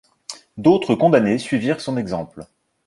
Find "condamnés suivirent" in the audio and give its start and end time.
0.95-1.79